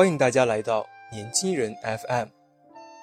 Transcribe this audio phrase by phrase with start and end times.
[0.00, 2.28] 欢迎大家来到年轻人 FM。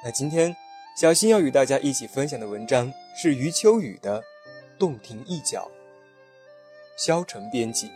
[0.03, 0.55] 那今天，
[0.99, 4.19] 小新要与大家一起分享的文章是余秋雨的
[4.79, 5.69] 《洞庭一角》，
[7.05, 7.91] 萧晨编辑。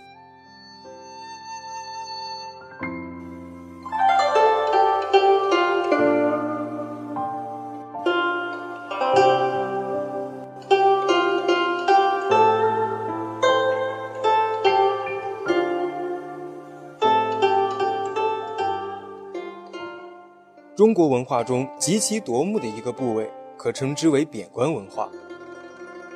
[20.82, 25.08] 中国文化中极其夺目的一个部位，可称之为贬官文化。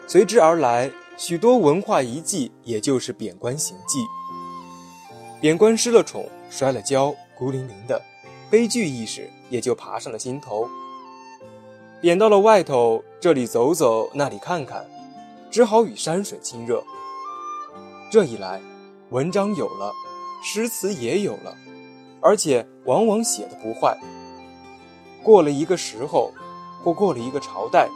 [0.08, 4.00] 随之而来，许多文化遗迹，也就是贬官行迹。
[5.40, 8.02] 贬官失了宠，摔了跤，孤零零的，
[8.50, 10.68] 悲剧意识也就爬上了心头。
[12.02, 14.84] 贬到了外头，这里走走，那里看看，
[15.52, 16.84] 只好与山水亲热。
[18.12, 18.60] 这一来，
[19.12, 19.94] 文章有了，
[20.44, 21.56] 诗词也有了，
[22.20, 23.96] 而且往往写的不坏。
[25.26, 26.32] 过了一个时候，
[26.84, 27.90] 或过了一个朝代，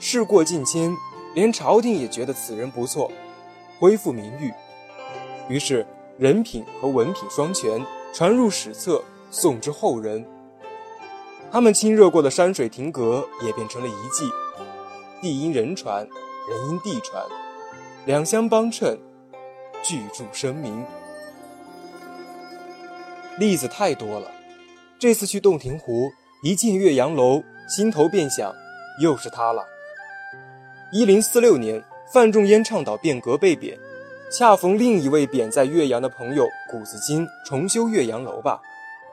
[0.00, 0.92] 事过境迁，
[1.32, 3.08] 连朝廷也觉得此人不错，
[3.78, 4.52] 恢复名誉，
[5.48, 5.86] 于是
[6.18, 7.80] 人品和文品双全，
[8.12, 10.26] 传入史册，送之后人。
[11.52, 14.28] 他们亲热过的山水亭阁也变成了遗迹，
[15.20, 16.04] 地因人传，
[16.48, 17.24] 人因地传，
[18.06, 18.98] 两相帮衬，
[19.84, 20.84] 巨著声名。
[23.38, 24.32] 例子太多了，
[24.98, 26.10] 这次去洞庭湖。
[26.44, 28.52] 一进岳阳楼，心头便想，
[29.00, 29.64] 又是他了。
[30.90, 31.80] 一零四六年，
[32.12, 33.78] 范仲淹倡导变革被贬，
[34.28, 38.60] 恰逢另一位贬在岳阳的朋友谷子金重修岳阳楼吧，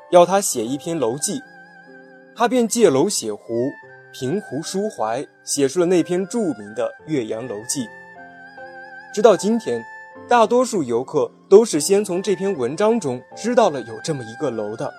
[0.09, 1.39] 要他写一篇楼记，
[2.35, 3.69] 他便借楼写湖，
[4.11, 7.85] 凭湖抒怀，写出了那篇著名的《岳阳楼记》。
[9.13, 9.85] 直到今天，
[10.27, 14.91] 大多数游客都是先从这篇文章中知道了有这么一个楼的。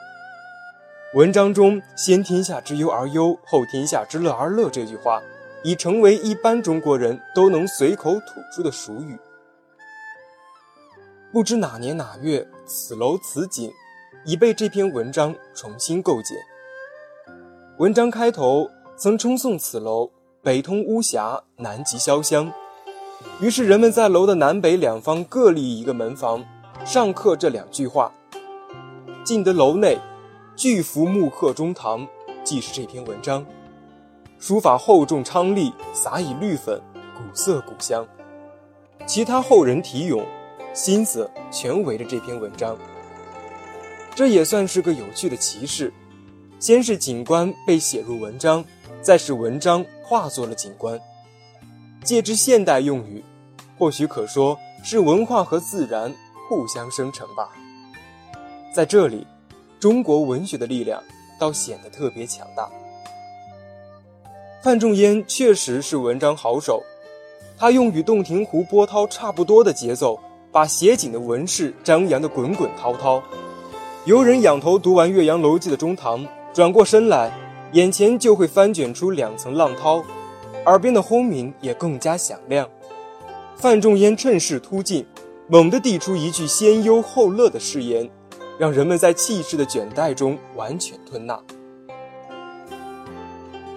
[1.12, 5.20] 文章中“先天下之忧而忧，后天下之乐而乐”这句话，
[5.64, 9.18] 已成为一般中国人都能随口吐出的俗语。
[11.32, 13.72] 不知哪年哪月，此楼此景，
[14.24, 16.38] 已被这篇文章重新构建。
[17.78, 20.08] 文章开头曾称颂此楼
[20.44, 22.52] 北通巫峡，南极潇湘，
[23.40, 26.44] 于是人们在楼的南北两方各立一个门房，
[26.84, 28.12] 上刻这两句话：
[29.24, 29.98] 进得楼内。
[30.60, 32.06] 巨幅木刻中堂，
[32.44, 33.42] 即是这篇文章。
[34.38, 36.78] 书法厚重昌丽，洒以绿粉，
[37.16, 38.06] 古色古香。
[39.06, 40.22] 其他后人题咏，
[40.74, 42.76] 心思全围着这篇文章。
[44.14, 45.90] 这也算是个有趣的奇事：
[46.58, 48.62] 先是景观被写入文章，
[49.00, 51.00] 再是文章化作了景观。
[52.04, 53.24] 借之现代用语，
[53.78, 56.14] 或许可说是文化和自然
[56.50, 57.48] 互相生成吧。
[58.74, 59.26] 在这里。
[59.80, 61.02] 中国文学的力量
[61.38, 62.68] 倒显得特别强大。
[64.62, 66.82] 范仲淹确实是文章好手，
[67.56, 70.20] 他用与洞庭湖波涛差不多的节奏，
[70.52, 73.22] 把写景的文事张扬得滚滚滔滔。
[74.04, 77.32] 游人仰头读完《岳阳楼记》的中堂，转过身来，
[77.72, 80.04] 眼前就会翻卷出两层浪涛，
[80.66, 82.68] 耳边的轰鸣也更加响亮。
[83.56, 85.06] 范仲淹趁势突进，
[85.48, 88.10] 猛地递出一句先忧后乐的誓言。
[88.60, 91.40] 让人们在气势的卷带中完全吞纳。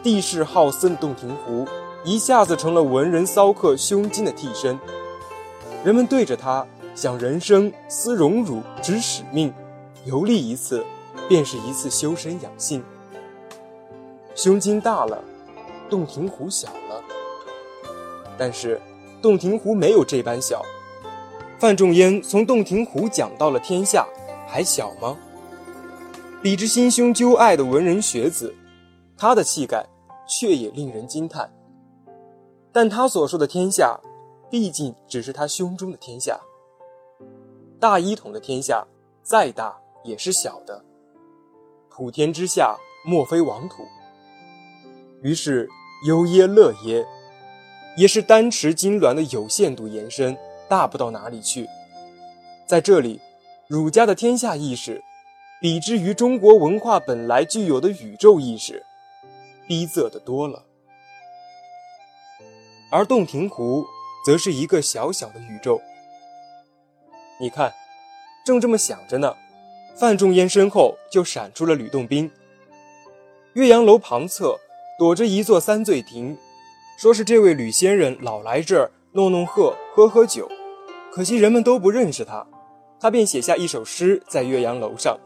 [0.04, 1.66] 地势浩森的洞庭湖
[2.04, 4.78] 一下子成了文人骚客胸襟的替身，
[5.86, 9.54] 人们对着它想人生思荣辱知使命，
[10.04, 10.84] 游历一次，
[11.30, 12.84] 便是一次修身养性。
[14.36, 15.24] 胸襟大了，
[15.90, 17.02] 洞庭湖小了，
[18.38, 18.82] 但是
[19.22, 20.62] 洞庭湖没有这般小。
[21.58, 24.06] 范仲淹从洞庭湖讲到了天下。
[24.54, 25.18] 还小吗？
[26.44, 28.54] 比之心胸究爱的文人学子，
[29.18, 29.84] 他的气概
[30.28, 31.52] 却也令人惊叹。
[32.72, 34.00] 但他所说的天下，
[34.52, 36.40] 毕竟只是他胸中的天下。
[37.80, 38.86] 大一统的天下，
[39.24, 40.86] 再大也是小的，
[41.90, 43.82] 普天之下莫非王土。
[45.24, 45.68] 于是
[46.06, 47.04] 忧耶乐耶，
[47.98, 50.38] 也是单持金銮的有限度延伸，
[50.70, 51.68] 大不到哪里去。
[52.68, 53.20] 在这里，
[53.74, 55.04] 儒家的天下意识，
[55.60, 58.86] 比之于中国文化本来具有的宇宙意识，
[59.68, 60.64] 逼仄的多了。
[62.92, 63.84] 而洞庭湖，
[64.24, 65.82] 则是一个小小的宇宙。
[67.42, 67.74] 你看，
[68.46, 69.36] 正这么想着呢，
[69.96, 72.30] 范仲淹身后就闪出了吕洞宾。
[73.54, 74.56] 岳阳楼旁侧
[75.00, 76.38] 躲着一座三醉亭，
[77.00, 80.48] 说是这位吕仙人老来这儿弄弄鹤、喝喝酒，
[81.12, 82.46] 可惜人们都不认识他。
[83.04, 85.20] 他便写下一首诗在岳阳楼上：“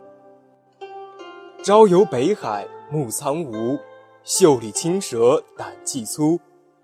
[1.61, 3.77] 朝游北海暮苍梧，
[4.23, 6.39] 袖里青蛇胆气粗。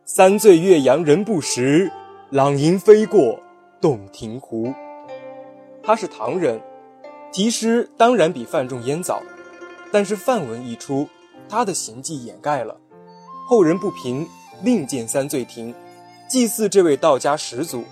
[0.06, 1.92] 三醉岳阳人不识，
[2.30, 3.40] 朗吟飞过
[3.81, 4.72] 洞庭湖。”
[5.81, 6.62] 他是唐人，
[7.31, 9.19] 题诗当然比范仲淹早，
[9.92, 11.10] 但是范文一出，
[11.50, 12.80] 他的行迹掩盖了，
[13.48, 14.28] 后人不平，
[14.62, 15.74] 另建三醉亭，
[16.30, 17.84] 祭祀这位道家始祖。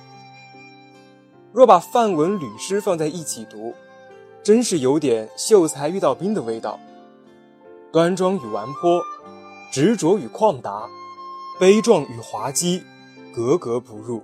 [1.54, 3.74] 若把范文、吕诗放在一起读，
[4.42, 6.80] 真是有点秀才遇到兵的味道。
[7.92, 9.04] 端庄与顽泼，
[9.72, 10.88] 执着与旷达，
[11.60, 12.82] 悲壮与滑稽，
[13.36, 14.24] 格格不入。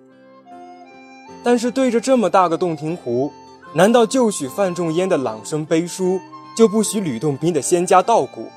[1.43, 3.29] 但是对着这么大个洞庭湖，
[3.73, 6.21] 难道就许范仲淹的朗声悲书，
[6.55, 8.47] 就不许吕洞宾的仙家道骨？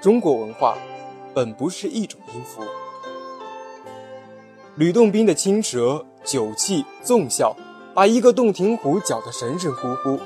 [0.00, 0.78] 中国文化
[1.34, 2.62] 本不是一种音符。
[4.76, 6.06] 吕洞宾的青蛇。
[6.24, 7.56] 酒气纵笑，
[7.94, 10.18] 把一个洞庭湖搅得神神乎乎。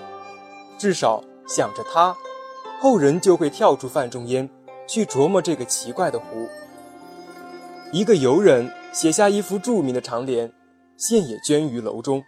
[0.79, 2.17] 至少想着他，
[2.81, 4.49] 后人就会跳出范仲淹，
[4.89, 6.49] 去琢磨这个奇怪的湖。
[7.93, 10.53] 一个游人写下一幅著名的长联，
[10.97, 12.23] 现也捐于楼中。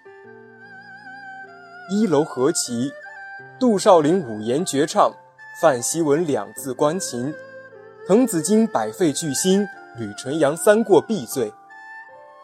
[1.90, 2.92] 一楼何其，
[3.58, 5.12] 杜少陵五言绝唱，
[5.60, 7.34] 范希文两字关琴，
[8.06, 9.66] 滕子京百废俱兴，
[9.96, 11.52] 吕纯阳三过必醉。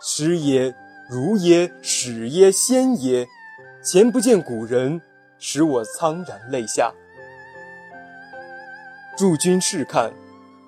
[0.03, 0.75] 诗也。
[1.11, 3.27] 如耶，始耶，先耶，
[3.83, 5.03] 前不见古人，
[5.41, 6.93] 使我苍然泪下。
[9.19, 10.13] 诸君试看，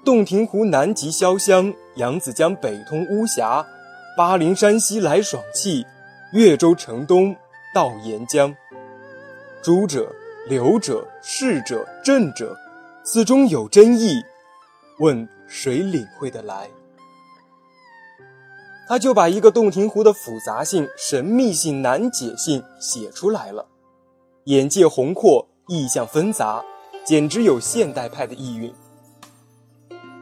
[0.05, 3.65] 洞庭湖南极潇湘，扬子江北通巫峡，
[4.17, 5.87] 巴陵山西来爽气，
[6.33, 7.37] 越州城东
[7.73, 8.53] 到沿江。
[9.63, 10.13] 诸者、
[10.49, 12.59] 流者、逝者、正者，
[13.05, 14.21] 此中有真意，
[14.99, 16.69] 问谁领会得来？
[18.89, 23.67] 他就把一个洞庭湖的复杂性、神秘性、难解性写出来了，
[24.45, 26.63] 眼界宏阔，意象纷杂，
[27.05, 28.73] 简直有现代派的意蕴。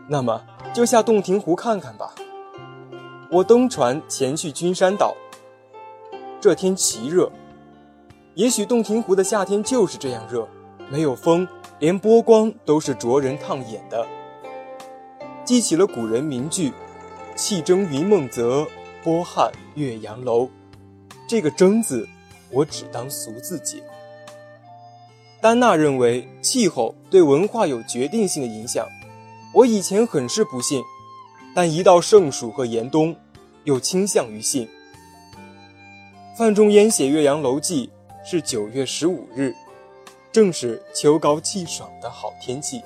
[0.08, 2.14] 那么就下洞庭湖看看吧。
[3.32, 5.16] 我登船前去君山岛，
[6.40, 7.30] 这天奇热，
[8.34, 10.46] 也许洞庭湖的夏天就是这样热，
[10.90, 11.48] 没有风，
[11.78, 14.06] 连波光都是灼人烫眼的。
[15.44, 16.72] 记起了古人名句。
[17.36, 18.66] 气蒸云梦泽，
[19.02, 20.48] 波撼岳阳楼。
[21.26, 22.08] 这个“蒸”字，
[22.50, 23.82] 我只当俗字解。
[25.40, 28.86] 丹娜认为气候对文化有决定性的影响，
[29.54, 30.82] 我以前很是不信，
[31.54, 33.16] 但一到盛暑和严冬，
[33.64, 34.68] 又倾向于信。
[36.36, 37.90] 范仲淹写《岳阳楼记》
[38.28, 39.54] 是九月十五日，
[40.30, 42.82] 正是秋高气爽的好天气。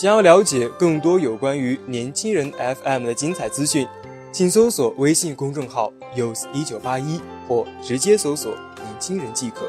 [0.00, 3.84] 想要了解更多有关于年轻人 FM 的精彩资讯，
[4.30, 9.68] 请搜索微信公众号 use 一九八一或直接搜索“年轻人”即可。